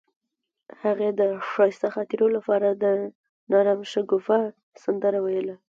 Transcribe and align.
هغې 0.83 1.09
د 1.19 1.21
ښایسته 1.49 1.87
خاطرو 1.95 2.27
لپاره 2.35 2.69
د 2.83 2.85
نرم 3.51 3.79
شګوفه 3.91 4.39
سندره 4.83 5.19
ویله. 5.25 5.55